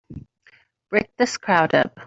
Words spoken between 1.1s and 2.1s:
this crowd up!